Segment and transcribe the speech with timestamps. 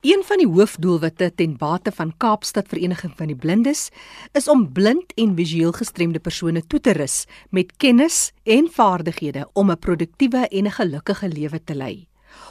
[0.00, 3.88] Een van die hoofdoelwitte ten bate van Kaapstad Vereniging van die Blindes
[4.32, 9.70] is om blind en visueel gestremde persone toe te rus met kennis en vaardighede om
[9.70, 12.08] 'n produktiewe en 'n gelukkige lewe te lei.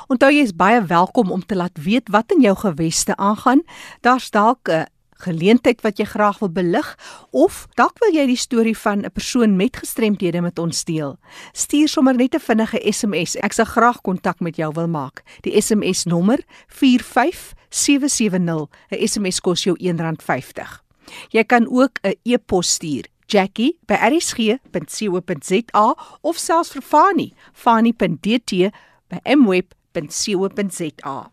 [0.09, 3.63] Onthou jy is baie welkom om te laat weet wat in jou geweste aangaan.
[4.01, 4.87] Daar's dalk 'n
[5.21, 6.99] geleentheid wat jy graag wil belig
[7.31, 11.19] of dalk wil jy die storie van 'n persoon met gestremthede met ons deel.
[11.53, 13.37] Stuur sommer net 'n vinnige SMS.
[13.37, 15.23] Ek sal graag kontak met jou wil maak.
[15.41, 16.39] Die SMS nommer
[16.69, 18.69] 45770.
[18.91, 20.83] 'n SMS kos jou R1.50.
[21.31, 23.07] Jy kan ook 'n e-pos stuur.
[23.27, 28.51] Jackie by rsg.co.za of selfs vir Fani, fani.dt
[29.09, 31.31] by mweb.co.za.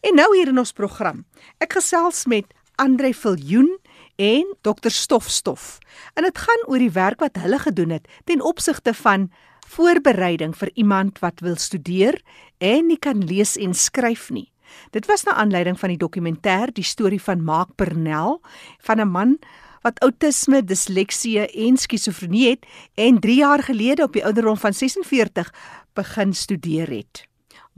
[0.00, 1.24] En nou hier in ons program.
[1.58, 2.46] Ek gesels met
[2.76, 3.78] Andre Viljoen
[4.16, 5.78] en Dr Stofstof.
[6.14, 9.30] En dit gaan oor die werk wat hulle gedoen het ten opsigte van
[9.68, 12.20] voorbereiding vir iemand wat wil studeer
[12.58, 14.48] en nie kan lees en skryf nie.
[14.90, 18.38] Dit was na aanleiding van die dokumentêr Die storie van Mark Pernell
[18.84, 19.38] van 'n man
[19.82, 25.52] wat outisme, disleksie en skizofrenie het en 3 jaar gelede op die ouderdom van 46
[25.94, 27.28] begin studeer het.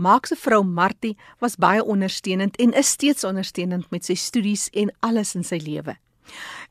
[0.00, 4.88] Maak se vrou Martie was baie ondersteunend en is steeds ondersteunend met sy studies en
[5.04, 5.98] alles in sy lewe.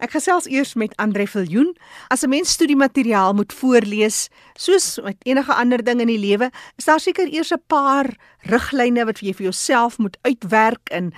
[0.01, 1.75] Ek gesels eers met Andre Viljoen.
[2.09, 6.85] As 'n mens studiemateriaal moet voorlees, soos met enige ander ding in die lewe, is
[6.85, 8.17] daar seker eers 'n paar
[8.49, 11.13] riglyne wat jy vir jouself moet uitwerk en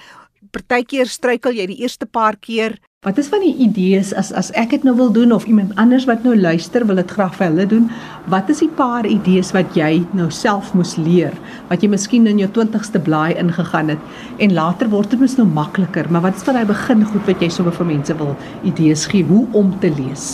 [0.52, 4.76] partykeer struikel jy die eerste paar keer Wat is van die idees as as ek
[4.76, 7.64] dit nou wil doen of iemand anders wat nou luister wil dit graag vir hulle
[7.72, 7.88] doen?
[8.30, 11.34] Wat is die paar idees wat jy nou self moes leer
[11.72, 15.48] wat jy miskien in jou 20ste blaai ingegaan het en later word dit mos nou
[15.50, 19.08] makliker, maar wat is van daai begin goed wat jy sommer vir mense wil idees
[19.10, 20.30] gee hoe om te lees?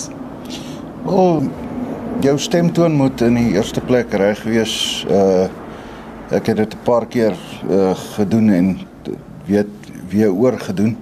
[1.07, 1.39] Oh,
[2.19, 4.75] jou stemtoon moet in die eerste plek reg wees.
[5.07, 5.47] Uh
[6.35, 7.39] ek het dit 'n paar keer
[7.71, 8.79] uh gedoen en
[9.47, 9.71] weet
[10.11, 10.97] weer oor gedoen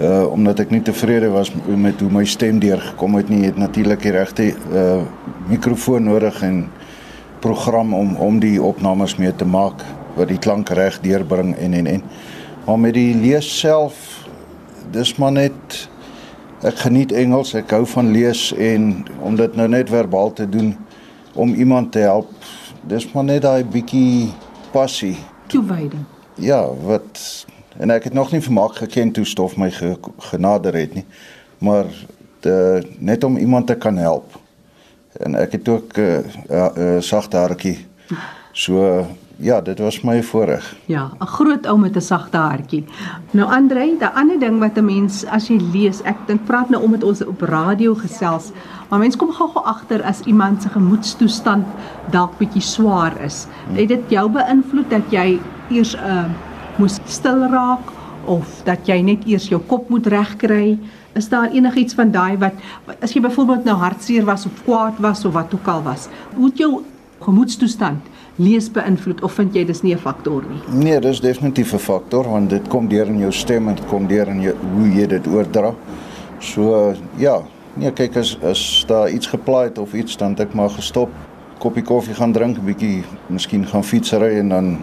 [0.00, 4.02] uh omdat ek nie tevrede was met hoe my stem deurgekom het nie, het natuurlik
[4.02, 5.02] die regte uh
[5.48, 6.68] mikrofoon nodig en
[7.40, 9.84] program om om die opnames mee te maak
[10.16, 12.02] wat die klank reg deurbring en en en.
[12.66, 14.28] Maar met die lees self
[14.90, 15.88] dis maar net
[16.66, 20.74] ek geniet Engels, ek hou van lees en om dit nou net verbaal te doen
[21.34, 22.32] om iemand te help.
[22.88, 24.32] Dis maar net daai bietjie
[24.72, 25.16] passie.
[25.52, 26.04] Toewyding.
[26.40, 30.94] Ja, wat En ek het nog nie vermaak geken toe stof my ge, genader het
[30.94, 31.04] nie.
[31.58, 31.84] Maar
[32.40, 34.38] de, net om iemand te kan help.
[35.12, 36.18] En ek het ook 'n uh,
[36.50, 37.86] uh, uh, sagte hartjie.
[38.52, 39.06] So
[39.36, 40.76] ja, dit was my voorreg.
[40.84, 42.84] Ja, 'n groot ou met 'n sagte hartjie.
[43.30, 46.82] Nou Andre, 'n ander ding wat 'n mens as jy lees, ek dink praat nou
[46.82, 48.50] om met ons op radio gesels,
[48.88, 51.66] maar mens kom gou-gou agter as iemand se gemoedstoestand
[52.10, 53.46] dalk bietjie swaar is.
[53.72, 55.40] Het dit jou beïnvloed dat jy
[55.70, 56.24] eers 'n uh,
[56.80, 57.92] moes stil raak
[58.30, 60.78] of dat jy net eers jou kop moet regkry?
[61.18, 62.56] Is daar enigiets van daai wat
[63.02, 66.48] as jy byvoorbeeld nou hartseer was of kwaad was of wat ook al was, hoe
[66.50, 66.72] het jou
[67.20, 68.06] gemoedstoestand
[68.40, 70.60] lees beïnvloed of vind jy dis nie 'n faktor nie?
[70.84, 74.06] Nee, dis definitief 'n faktor want dit kom deur in jou stem en dit kom
[74.06, 75.74] deur in jou hoe jy dit oordra.
[76.38, 77.42] So ja,
[77.74, 81.10] nee, kyk as as daar iets geplaai het of iets dan het ek maar gestop,
[81.58, 84.78] koppie koffie gaan drink, 'n bietjie miskien gaan fietsry en dan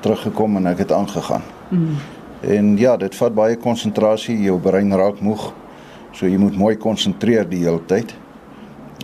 [0.00, 1.42] teruggekom en ek het aangegaan.
[1.68, 2.00] Mm.
[2.40, 5.50] En ja, dit vat baie konsentrasie, jou brein raak moeg.
[6.16, 8.14] So jy moet mooi konsentreer die hele tyd.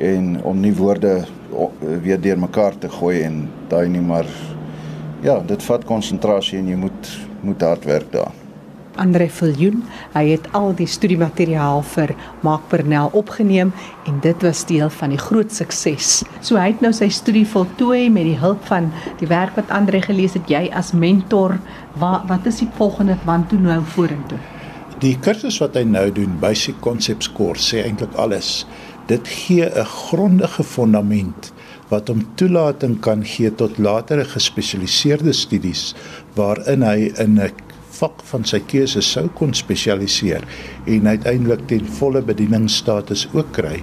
[0.03, 1.25] En om nie woorde
[2.03, 4.27] weer deurmekaar te gooi en daai nie maar
[5.25, 7.15] ja, dit vat konsentrasie en jy moet
[7.47, 8.46] moet hard werk daaraan.
[8.97, 9.83] Andre Viljoen.
[10.15, 12.15] Hy het al die studiemateriaal vir
[12.47, 13.73] Mark Pernell opgeneem
[14.07, 16.25] en dit was deel van die groot sukses.
[16.41, 18.91] So hy het nou sy studie voltooi met die hulp van
[19.21, 20.51] die werk wat Andre gelees het.
[20.51, 21.59] Jy as mentor,
[22.01, 24.39] wat wat is die volgende want toe nou vorentoe?
[25.03, 28.65] Die kursus wat hy nou doen, Basic Concepts Course, sê eintlik alles.
[29.07, 31.53] Dit gee 'n grondige fondament
[31.91, 35.95] wat hom toelating kan gee tot latere gespesialiseerde studies
[36.35, 37.53] waarin hy in 'n
[37.99, 40.45] vak van sy keuse sou kon spesialiseer
[40.87, 43.83] en uiteindelik ten volle bedieningsstatus ook kry.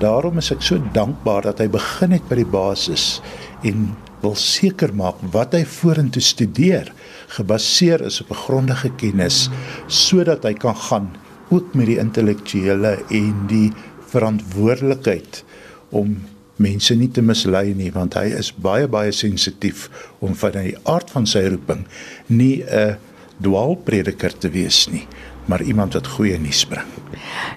[0.00, 3.20] Daarom is ek so dankbaar dat hy begin het by die basis
[3.66, 6.90] en wil seker maak wat hy vorentoe studeer
[7.36, 9.48] gebaseer is op 'n grondige kennis
[9.86, 11.08] sodat hy kan gaan
[11.50, 13.72] ook met die intellektuele en die
[14.12, 15.44] verantwoordelikheid
[15.90, 16.18] om
[16.56, 19.88] mense nie te mislei nie want hy is baie baie sensitief
[20.20, 21.86] om van die aard van sy roeping
[22.26, 22.96] nie 'n
[23.42, 25.06] dwaalprediker te wees nie,
[25.50, 26.86] maar iemand wat goeie nuus bring.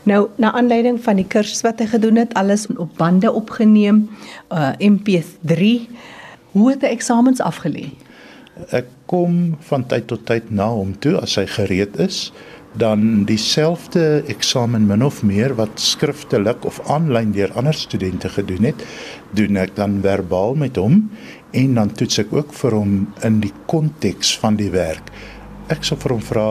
[0.09, 4.07] Nou, na aanleiding van die kursus wat hy gedoen het, alles op bande opgeneem,
[4.49, 5.69] uh MP3,
[6.53, 7.91] hoe het hy eksamens afgelê?
[8.69, 12.27] Ek kom van tyd tot tyd na hom toe as hy gereed is
[12.73, 18.85] dan dieselfde eksamen min of meer wat skriftelik of aanlyn deur ander studente gedoen het,
[19.37, 21.03] doen ek dan verbaal met hom
[21.53, 25.13] en dan toets ek ook vir hom in die konteks van die werk
[25.73, 26.47] ek sal vir hom vra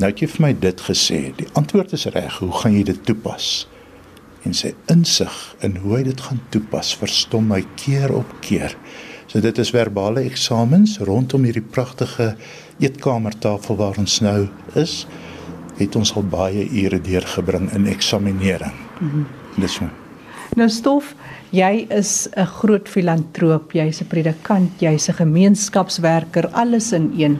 [0.00, 1.18] nou het jy vir my dit gesê.
[1.36, 2.38] Die antwoord is reg.
[2.40, 3.66] Hoe gaan jy dit toepas?
[4.48, 5.34] En sy insig
[5.66, 8.72] in hoe hy dit gaan toepas verstom my keer op keer.
[9.28, 12.32] So dit is verbale eksamens rondom hierdie pragtige
[12.80, 14.48] eetkamertafel waar ons nou
[14.80, 15.04] is
[15.76, 19.26] het ons al baie ure deurgebring in eksaminering mm -hmm.
[19.60, 19.88] dis so
[20.56, 21.14] nou stof
[21.50, 27.38] Jy is 'n groot filantroop, jy's 'n predikant, jy's 'n gemeenskapswerker, alles in een.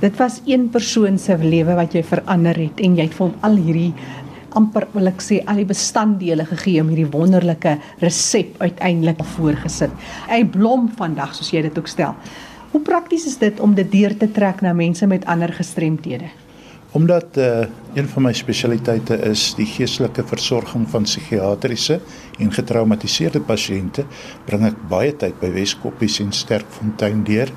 [0.00, 3.34] Dit was een persoon se lewe wat jy verander het en jy het vir hom
[3.44, 3.90] al hierdie
[4.56, 9.92] amper wil ek sê al die bestanddele gegee om hierdie wonderlike resep uiteindelik voorgesit.
[10.30, 12.16] Hy blom vandag soos jy dit ook stel.
[12.72, 16.30] Hoe prakties is dit om dit deur te trek na mense met ander gestremthede?
[16.96, 22.00] Omdat uh, een van my spesialiteite is die geestelike versorging van psigiatriese
[22.42, 24.06] en getraumatiseerde pasiënte,
[24.48, 27.52] bring ek baie tyd by Weskoppies en Sterkfontein deur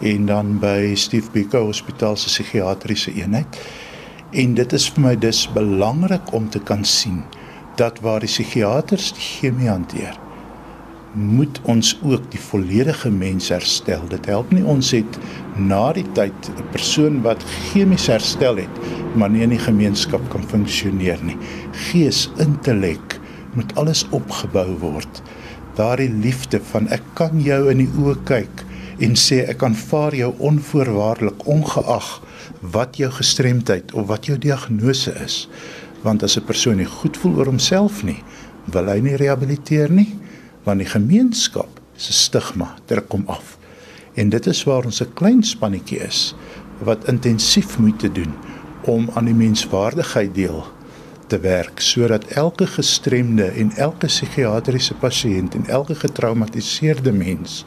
[0.00, 3.58] en dan by Steve Biko Hospitaal se psigiatriese eenheid.
[4.36, 7.22] En dit is vir my dus belangrik om te kan sien
[7.76, 10.16] dat waar die psigiaters die chemie hanteer,
[11.16, 14.04] moet ons ook die volledige mens herstel.
[14.08, 15.18] Dit help nie ons het
[15.56, 18.74] na die tyd 'n persoon wat chemies herstel het,
[19.14, 21.36] maar nie in die gemeenskap kan funksioneer nie.
[21.72, 23.20] Gees, intellek
[23.54, 25.22] moet alles opgebou word.
[25.74, 28.65] Daardie liefde van ek kan jou in die oë kyk
[28.98, 32.08] en sê ek aanvaar jou onvoorwaardelik ongeag
[32.60, 35.48] wat jou gestremdheid of wat jou diagnose is.
[36.02, 38.22] Want as 'n persoon nie goed voel oor homself nie,
[38.64, 40.14] wil hy nie rehabiliteer nie
[40.64, 43.58] want die gemeenskap se stigma druk hom af.
[44.14, 46.34] En dit is waar ons 'n klein spannetjie is
[46.82, 48.34] wat intensief moeite doen
[48.84, 50.66] om aan die menswaardigheid deel
[51.26, 57.64] te werk sodat elke gestremde en elke psigiatriese pasiënt en elke getraumatiseerde mens,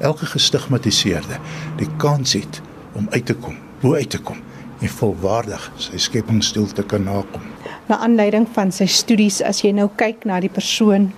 [0.00, 1.38] elke gestigmatiseerde
[1.76, 2.60] die kans het
[2.92, 4.40] om uit te kom, hoe uit te kom
[4.80, 7.42] en volwaardig sy skepingsdoel te kan nakom.
[7.86, 11.12] Na aanleiding van sy studies as jy nou kyk na die persoon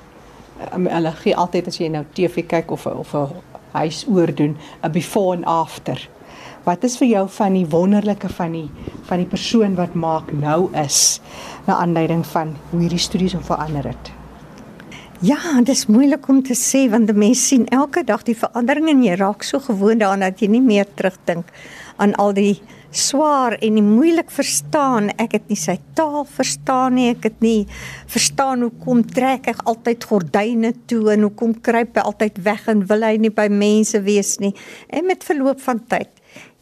[0.72, 3.28] um, hulle gee altyd as jy nou TV kyk of of 'n
[3.74, 6.08] huis oordoen 'n before and after.
[6.64, 8.68] Wat is vir jou van die wonderlike van die
[9.04, 11.20] van die persoon wat maak nou is
[11.66, 14.12] na aanleiding van hoe hierdie studies hom verander het?
[15.20, 18.88] Ja, dit is moeilik om te sê want die mens sien elke dag die verandering
[18.94, 21.52] en jy raak so gewoond daaraan dat jy nie meer terugdink
[22.00, 22.56] aan al die
[22.94, 25.10] swaar en moeilik verstaan.
[25.20, 27.10] Ek het nie sy taal verstaan nie.
[27.12, 27.66] Ek het nie
[28.10, 33.04] verstaan hoekom trek hy altyd gordyne toe en hoekom kruip hy altyd weg en wil
[33.04, 34.54] hy nie by mense wees nie.
[34.88, 36.08] En met verloop van tyd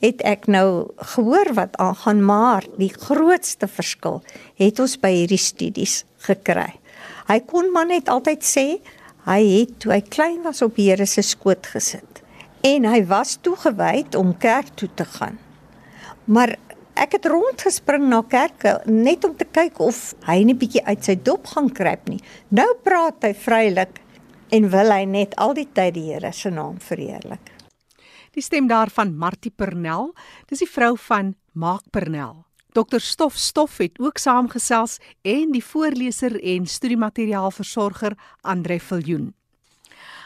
[0.03, 4.21] het ek nou gehoor wat aangaan, maar die grootste verskil
[4.59, 6.73] het ons by hierdie studies gekry.
[7.29, 8.67] Hy kon maar net altyd sê
[9.29, 12.23] hy het toe hy klein was op Here se skoot gesit
[12.67, 15.39] en hy was toegewy om kerk toe te gaan.
[16.31, 16.57] Maar
[16.99, 21.17] ek het rondgespring na kerke net om te kyk of hy net bietjie uit sy
[21.19, 22.21] dop gaan kruip nie.
[22.51, 23.99] Nou praat hy vrylik
[24.53, 27.52] en wil hy net al die tyd die Here se naam verheerlik.
[28.33, 30.15] Die stem daarvan Martie Pernel,
[30.49, 32.47] dis die vrou van Maak Pernel.
[32.73, 34.97] Dr Stof Stof het ook saamgesels
[35.29, 39.35] en die voorleser en studiemateriaalversorger Andre Viljoen.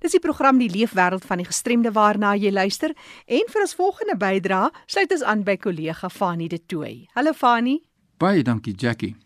[0.00, 2.92] Dis die program Die Leefwêreld van die Gestremde waarna jy luister
[3.26, 7.08] en vir ons volgende bydra sluit ons aan by kollega Fanie De Tooy.
[7.14, 7.80] Hallo Fanie.
[8.20, 9.16] Baie dankie Jackie.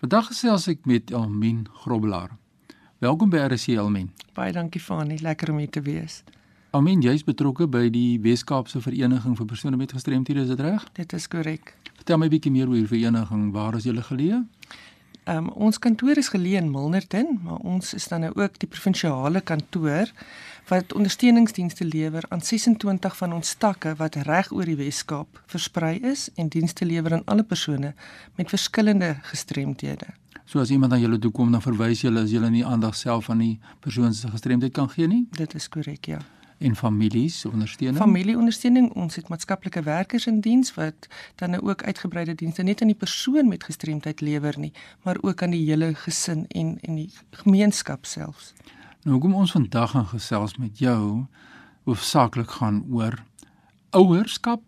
[0.00, 2.36] Vandag gesels ek met Elmien Grobbelaar.
[2.98, 4.12] Welkom by RC Elmien.
[4.34, 6.22] Baie dankie Fanie, lekker om hier te wees.
[6.76, 10.82] Elmien, jy's betrokke by die Weskaapse Vereniging vir persone met gestremthede, is dit reg?
[10.98, 11.70] Dit is korrek.
[11.96, 13.52] Vertel my 'n bietjie meer oor die vereniging.
[13.52, 14.44] Waar is julle geleë?
[15.24, 18.68] Ehm um, ons kantoor is geleë in Milnerton, maar ons is dan nou ook die
[18.68, 20.12] provinsiale kantoor
[20.68, 26.28] wat ondersteuningsdienste lewer aan 26 van ons takke wat reg oor die Wes-Kaap versprei is
[26.36, 27.94] en dienste lewer aan alle persone
[28.34, 30.06] met verskillende gestremthede.
[30.44, 33.30] So as iemand aan julle toe kom, dan verwys julle as julle nie aandag self
[33.30, 35.26] aan die persoon se gestremdheid kan gee nie.
[35.30, 36.20] Dit is korrek, ja
[36.58, 37.98] en families ondersteuning.
[38.02, 42.92] Familieondersteuning, ons het maatskaplike werkers in diens wat dan nou ook uitgebreide dienste net aan
[42.92, 44.72] die persoon met gestremdheid lewer nie,
[45.02, 48.52] maar ook aan die hele gesin en en die gemeenskap selfs.
[49.04, 51.26] Nou kom ons vandag gaan gesels met jou
[51.84, 53.22] hoofsaaklik gaan oor
[53.90, 54.62] ouerskap,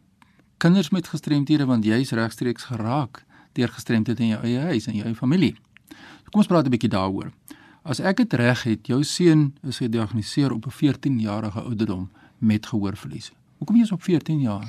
[0.56, 5.06] kinders met gestremthede want jy's regstreeks geraak deur gestremdheid in jou eie huis en jou
[5.06, 5.56] eie familie.
[6.30, 7.32] Kom ons praat 'n bietjie daaroor.
[7.82, 13.32] As ek dit reg het, jou seun is gediagnoseer op 'n 14-jarige ouderdom met gehoorverlies.
[13.58, 14.68] Hoekom is op 14 jaar?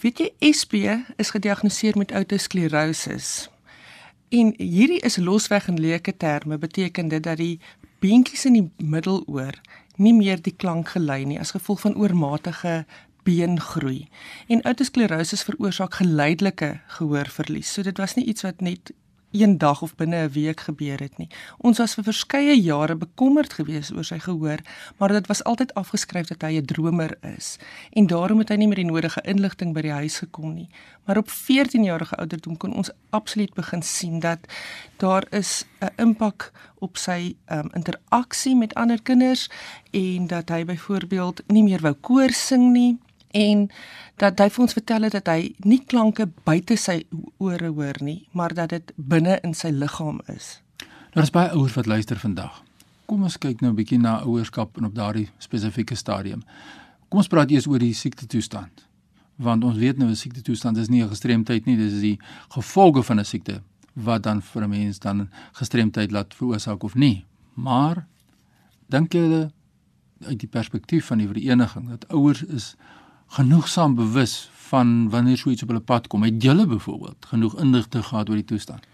[0.00, 0.72] Weet jy SP
[1.16, 3.50] is gediagnoseer met outosklerosis.
[4.28, 7.60] En hierdie is losweg in leuke terme beteken dit dat die
[7.98, 9.60] beentjies in die middeloor
[9.96, 12.84] nie meer die klank gelei nie as gevolg van oormatige
[13.22, 14.08] beengroei.
[14.48, 17.72] En outosklerosis veroorsaak geleidelike gehoorverlies.
[17.72, 18.92] So dit was nie iets wat net
[19.30, 21.28] een dag of binne 'n week gebeur het nie.
[21.58, 24.58] Ons was vir verskeie jare bekommerd geweest oor sy gehoor,
[24.96, 27.58] maar dit was altyd afgeskryf dat hy 'n dromer is
[27.92, 30.68] en daarom het hy nie meer die nodige inligting by die huis gekom nie.
[31.04, 34.38] Maar op 14 jarige ouderdom kon ons absoluut begin sien dat
[34.96, 39.50] daar is 'n impak op sy um, interaksie met ander kinders
[39.90, 42.98] en dat hy byvoorbeeld nie meer wou koor sing nie
[43.30, 43.68] en
[44.16, 47.06] dat hy vir ons vertel het dat hy nie klanke buite sy
[47.38, 50.60] ore hoor nie, maar dat dit binne in sy liggaam is.
[51.14, 52.62] Daar is baie ouers wat luister vandag.
[53.10, 56.42] kom ons kyk nou 'n bietjie na ouerskap en op daardie spesifieke stadium.
[57.08, 58.86] Kom ons praat eers oor die siekte toestand.
[59.36, 62.18] Want ons weet nou 'n siekte toestand is nie 'n gestremdheid nie, dis die
[62.48, 63.62] gevolge van 'n siekte
[63.94, 67.24] wat dan vir 'n mens dan gestremdheid laat veroorsaak of nie.
[67.54, 68.06] Maar
[68.88, 69.50] dink julle
[70.20, 72.76] uit die perspektief van die vereniging dat ouers is
[73.30, 76.22] genoegsaam bewus van wanneer so iets op hulle pad kom.
[76.22, 78.86] Het julle byvoorbeeld genoeg inligting gehad oor die toestand?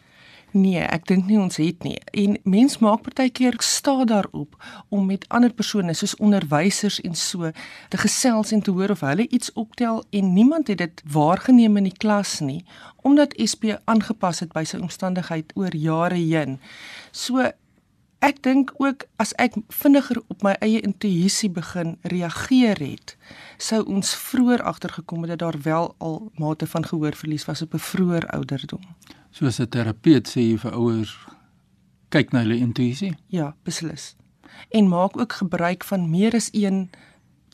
[0.57, 1.97] Nee, ek dink nie ons het nie.
[2.17, 4.57] En mens maak partykeer sta daarop
[4.89, 7.51] om met ander persone soos onderwysers en so
[7.93, 11.91] te gesels en te hoor of hulle iets optel en niemand het dit waargeneem in
[11.91, 12.63] die klas nie
[13.07, 16.57] omdat SP aangepas het by sy omstandigheid oor jare heen.
[17.13, 17.45] So
[18.19, 23.17] ek dink ook as ek vinniger op my eie intuïsie begin reageer het,
[23.59, 27.79] sou ons vroeër agtergekom het dat daar wel al mate van gehoorverlies was op 'n
[27.79, 28.83] vroeër ouderdom.
[29.31, 31.17] Soos 'n terapeut sê jy vir ouers
[32.09, 33.17] kyk na hulle intuïsie.
[33.27, 34.15] Ja, beslis.
[34.71, 36.91] En maak ook gebruik van meer as een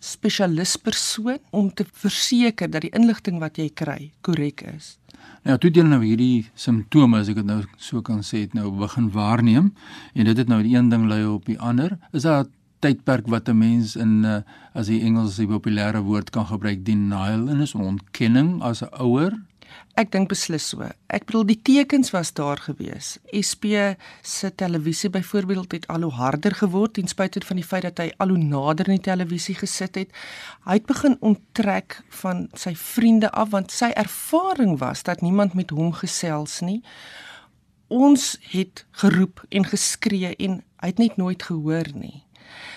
[0.03, 4.99] spesialispersoon om te verseker dat die inligting wat jy kry korrek is.
[5.43, 8.71] Nou toe jy nou hierdie simptome as ek dit nou so kan sê het nou
[8.71, 9.73] begin waarneem
[10.15, 12.51] en dit het nou die een ding lei op die ander, is daar 'n
[12.81, 14.43] tydperk wat 'n mens in uh,
[14.75, 19.33] as die Engels die populêre woord kan gebruik denial en is ontkenning as 'n ouer
[19.93, 20.87] Ek dink beslis so.
[21.13, 23.19] Ek bedoel die tekens was daar gewees.
[23.29, 23.77] SP
[24.25, 28.09] se televisie byvoorbeeld het al hoe harder geword ten spyte van die feit dat hy
[28.17, 30.15] al hoe nader in die televisie gesit het.
[30.65, 35.71] Hy het begin onttrek van sy vriende af want sy ervaring was dat niemand met
[35.77, 36.81] hom gesels nie.
[37.93, 42.25] Ons het geroep en geskree en hy het net nooit gehoor nie.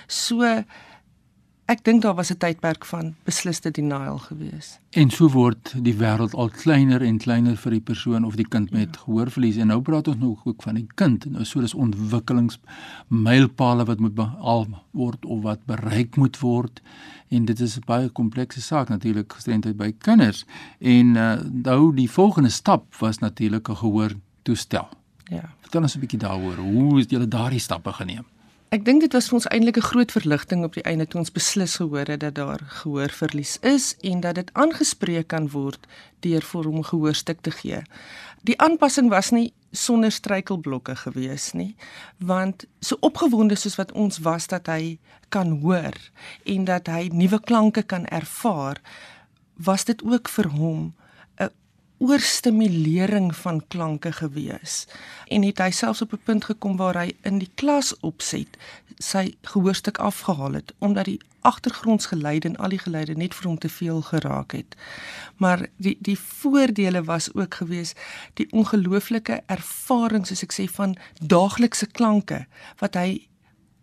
[0.07, 0.43] So
[1.65, 4.79] Ek dink daar was 'n tydperk van besliste denial gewees.
[4.89, 8.71] En so word die wêreld al kleiner en kleiner vir die persoon of die kind
[8.71, 8.99] met ja.
[8.99, 11.25] gehoorverlies en nou praat ons nog ook van die kind.
[11.25, 16.81] Nou so dis ontwikkelingsmylpale wat moet behaal word of wat bereik moet word
[17.29, 20.45] en dit is 'n baie komplekse saak natuurlik gestremdheid by kinders.
[20.79, 24.89] En uh, nou die volgende stap was natuurlik 'n gehoor toestel.
[25.23, 25.53] Ja.
[25.59, 26.55] Vertel ons 'n bietjie daaroor.
[26.55, 28.25] Hoe het julle daardie stappe geneem?
[28.75, 31.31] Ek dink dit was vir ons eintlik 'n groot verligting op die einde toe ons
[31.31, 35.87] beslis gehoor het dat daar gehoorverlies is en dat dit aangespreek kan word
[36.19, 37.79] deur vir hom gehoorstuk te gee.
[38.43, 41.75] Die aanpassing was nie sonder struikelblokke gewees nie,
[42.19, 45.95] want so opgewonde soos wat ons was dat hy kan hoor
[46.43, 48.81] en dat hy nuwe klanke kan ervaar,
[49.53, 50.93] was dit ook vir hom
[51.97, 54.85] oorstimulering van klanke gewees
[55.27, 58.57] en het hy selfs op 'n punt gekom waar hy in die klas opset
[58.97, 63.69] sy gehoorstuk afgehaal het omdat die agtergrondsgeluide en al die geluide net vir hom te
[63.69, 64.75] veel geraak het.
[65.37, 67.93] Maar die die voordele was ook gewees
[68.33, 72.45] die ongelooflike ervaring soos ek sê van daaglikse klanke
[72.81, 73.27] wat hy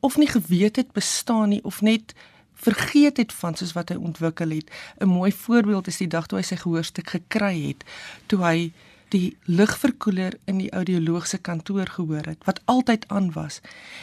[0.02, 2.14] of nie geweet het bestaan nie of net
[2.62, 4.70] vergeet het van soos wat hy ontwikkel het.
[5.00, 7.84] 'n Mooi voorbeeld is die dag toe hy sy gehoorstuk gekry het,
[8.26, 8.72] toe hy
[9.12, 13.60] die lugverkoeler in die audioloogse kantoor gehoor het wat altyd aan was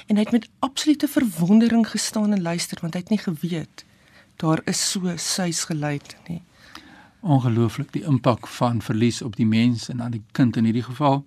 [0.07, 3.85] en hy het met absolute verwondering gestaan en luister want hy het nie geweet
[4.39, 6.41] daar is so suis geluid nie.
[7.19, 11.25] Ongelooflik die impak van verlies op die mens en aan die kind in hierdie geval.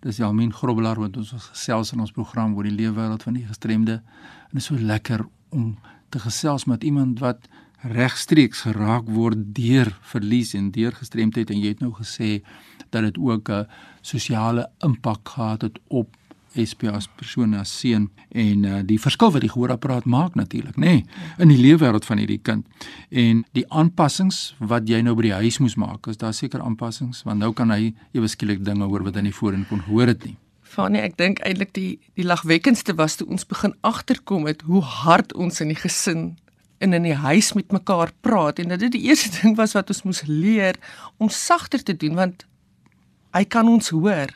[0.00, 3.98] Dis Jalmien Grobbelaar wat ons gesels in ons program oor die leefwêreld van die gestremde
[4.00, 5.74] en dit is so lekker om
[6.08, 7.48] te gesels met iemand wat
[7.86, 12.40] regstreeks geraak word deur verlies en deur gestremdheid en jy het nou gesê
[12.90, 13.66] dat dit ook 'n
[14.00, 16.16] sosiale impak gehad het op
[16.56, 21.04] SPS persone as seun en uh, die verskil wat die gehoorapparaat maak natuurlik nê nee,
[21.38, 22.66] in die leefwêreld van hierdie kind.
[23.10, 27.22] En die aanpassings wat jy nou by die huis moes maak is daar seker aanpassings?
[27.28, 30.24] Want nou kan hy ewe skielik dinge hoor wat hy nie voorheen kon hoor het
[30.24, 30.36] nie
[30.76, 35.32] Fanie, ek dink eintlik die die lagwekkendste was toe ons begin agterkom het hoe hard
[35.32, 36.34] ons in die gesin
[36.84, 40.04] en in die huis met mekaar praat en dit die eerste ding was wat ons
[40.04, 40.76] moes leer
[41.16, 42.44] om sagter te doen want
[43.36, 44.32] hy kan ons hoor.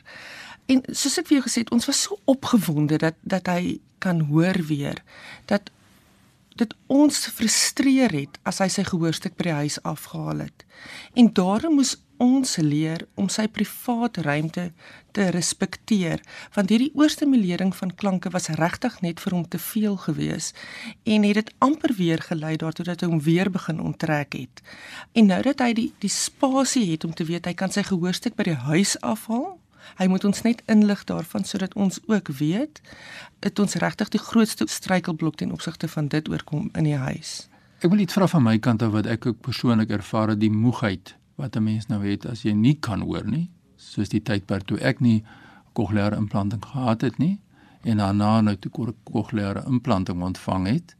[0.69, 4.25] En soos ek vir jou gesê het, ons was so opgewonde dat dat hy kan
[4.31, 5.01] hoor weer.
[5.49, 5.69] Dat
[6.57, 10.65] dit ons frustreer het as hy sy gehoorstuk by die huis afgehaal het.
[11.13, 14.67] En daarom moes ons leer om sy privaat ruimte
[15.15, 16.21] te respekteer
[16.55, 20.51] want hierdie oorstimulering van klanke was regtig net vir hom te veel gewees
[21.03, 24.61] en het dit amper weer gelei daartoe dat hy hom weer begin onttrek het.
[25.17, 28.37] En nou dat hy die die spasie het om te weet hy kan sy gehoorstuk
[28.37, 29.57] by die huis afhaal
[29.97, 32.81] Hy moet ons net inlig daarvan sodat ons ook weet
[33.41, 37.49] dit ons regtig die grootste struikelblok ten opsigte van dit oorkom in die huis.
[37.81, 40.53] Ek wil iets vra van my kant af wat ek ook persoonlik ervaar het die
[40.53, 44.65] moegheid wat 'n mens nou het as jy nie kan hoor nie, soos die tydperk
[44.69, 45.23] toe ek nie
[45.73, 47.39] kokleaire implanting gehad het nie
[47.81, 50.95] en daarna nou toe kokleaire implanting ontvang het.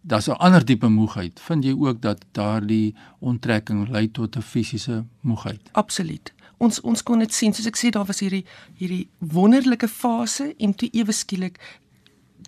[0.00, 1.40] Daar's 'n ander tipe moegheid.
[1.40, 5.60] Vind jy ook dat daardie onttrekking lei tot 'n fisiese moegheid?
[5.72, 6.32] Absoluut.
[6.56, 8.44] Ons ons kon dit sien, soos ek sê daar was hierdie
[8.74, 11.80] hierdie wonderlike fase en toe ewe skielik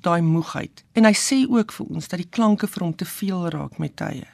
[0.01, 0.85] daai moegheid.
[0.92, 3.96] En hy sê ook vir ons dat die klanke vir hom te veel raak met
[3.96, 4.27] tye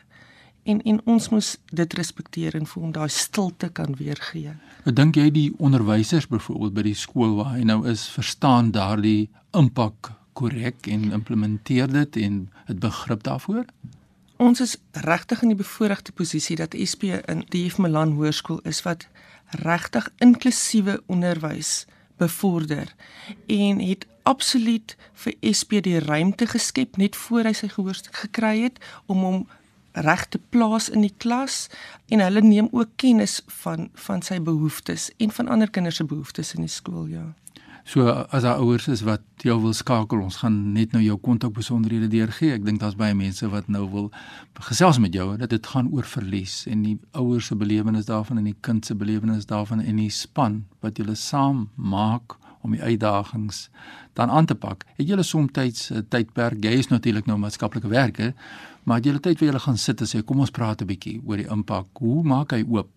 [0.63, 4.55] en en ons moet dit respekteer en vir hom daai stilte kan weergee.
[4.87, 9.31] Ek dink jy die onderwysers byvoorbeeld by die skool waar hy nou is, verstaan daardie
[9.57, 12.39] impak korrek en implementeer dit en
[12.71, 13.67] het begrip daarvoor?
[14.43, 18.83] Ons is regtig in die bevoordeelde posisie dat SP in die F Milan Hoërskool is
[18.87, 19.07] wat
[19.63, 21.85] regtig inklusiewe onderwys
[22.17, 22.95] bevorder
[23.47, 28.79] en het absoluut vir SP die ruimte geskep net voor hy sy gehoorstuk gekry het
[29.07, 29.41] om hom
[29.93, 31.69] regte plaas in die klas
[32.09, 36.55] en hulle neem ook kennis van van sy behoeftes en van ander kinders se behoeftes
[36.55, 37.33] in die skool ja.
[37.85, 42.07] So as daar ouers is wat jou wil skakel, ons gaan net nou jou kontakbesonderhede
[42.13, 42.55] deurgee.
[42.55, 44.07] Ek dink daar's baie mense wat nou wil
[44.69, 48.47] gesels met jou dat dit gaan oor verlies en die ouers se belewenis daarvan en
[48.53, 53.69] die kind se belewenis daarvan en die span wat julle saam maak om die uitdagings
[54.13, 54.85] dan aan te pak.
[54.97, 55.51] Het julle soms
[55.91, 58.35] 'n tydperk, jy is natuurlik nou maatskaplike werker,
[58.83, 61.21] maar het julle tyd waar julle gaan sit en sê kom ons praat 'n bietjie
[61.27, 61.87] oor die impak.
[61.93, 62.89] Hoe maak hy oop?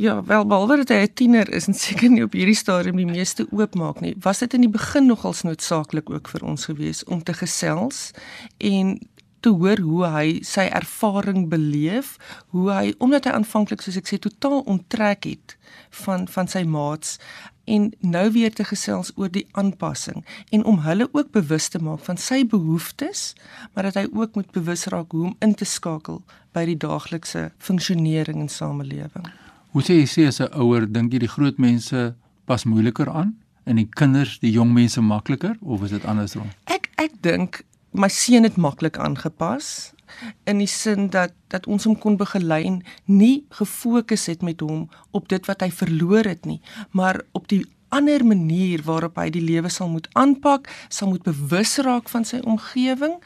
[0.00, 3.06] Ja, wel behalwe dat hy 'n tiener is en seker nie op hierdie stadium die
[3.06, 7.22] meeste oopmaak nie, was dit in die begin nogals noodsaaklik ook vir ons gewees om
[7.22, 8.10] te gesels
[8.56, 8.98] en
[9.40, 12.16] te hoor hoe hy sy ervaring beleef,
[12.54, 15.56] hoe hy omdat hy aanvanklik soos ek sê totaal onttrek het
[16.04, 17.18] van van sy maats
[17.70, 22.02] en nou weer te gesels oor die aanpassing en om hulle ook bewus te maak
[22.06, 23.34] van sy behoeftes,
[23.74, 26.22] maar dat hy ook moet bewus raak hoe om in te skakel
[26.56, 29.28] by die daaglikse funksionering in samelewing.
[29.70, 33.36] Hoe sê jy sê as 'n ouer dink jy die groot mense pas moeiliker aan
[33.64, 36.50] en die kinders, die jong mense makliker of is dit andersom?
[36.66, 39.92] Ek ek dink my seun het maklik aangepas
[40.44, 44.88] in die sin dat dat ons hom kon begelei en nie gefokus het met hom
[45.10, 49.42] op dit wat hy verloor het nie, maar op die ander manier waarop hy die
[49.42, 53.16] lewe sal moet aanpak, sal moet bewus raak van sy omgewing,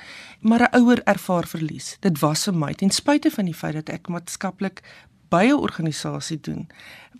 [0.41, 1.97] maar 'n ouer ervaar verlies.
[2.01, 4.81] Dit was vir my ten spyte van die feit dat ek maatskaplik
[5.29, 6.69] by 'n organisasie doen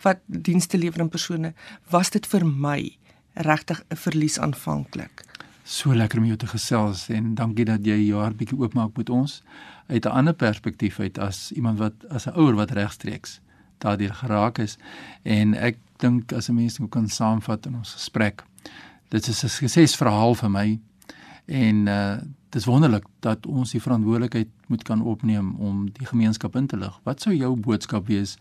[0.01, 1.53] wat dienste lewer aan persone,
[1.89, 2.97] was dit vir my
[3.33, 5.34] regtig 'n verlies aanvanklik.
[5.65, 9.09] So lekker om jou te gesels en dankie dat jy jou hart bietjie oopmaak met
[9.09, 9.39] ons
[9.87, 13.39] uit 'n ander perspektief uit as iemand wat as 'n ouer wat regstreeks
[13.79, 14.77] daardeur geraak is
[15.23, 18.43] en ek dink as 'n mens moet kan saamvat in ons gesprek.
[19.09, 20.79] Dit is 'n suksesverhaal vir my
[21.45, 22.17] en uh
[22.49, 26.77] dit is wonderlik dat ons die verantwoordelikheid moet kan opneem om die gemeenskap in te
[26.77, 26.99] lig.
[27.03, 28.37] Wat sou jou boodskap wees?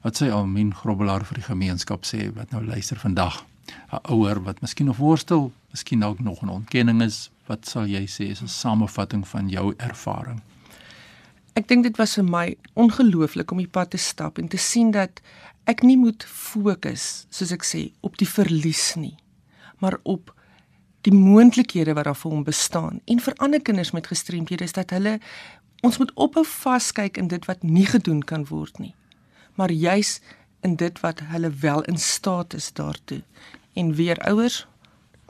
[0.00, 3.44] Wat sê Almin Grobbelaar vir die gemeenskap sê wat nou luister vandag?
[3.92, 8.06] 'n ouer wat miskien nog worstel, miskien dalk nog 'n ontkenning is, wat sal jy
[8.06, 10.40] sê is 'n samevatting van jou ervaring?
[11.52, 14.90] Ek dink dit was vir my ongelooflik om die pad te stap en te sien
[14.90, 15.20] dat
[15.64, 19.16] ek nie moet fokus, soos ek sê, op die verlies nie,
[19.78, 20.32] maar op
[21.06, 23.00] die moontlikhede wat daar vir hom bestaan.
[23.04, 25.18] En vir ander kinders met gestremthede is dat hulle
[25.82, 28.94] ons moet ophou vaskyk in dit wat nie gedoen kan word nie,
[29.58, 30.20] maar juis
[30.62, 33.22] in dit wat hulle wel in staat is daartoe.
[33.72, 34.66] En weer ouers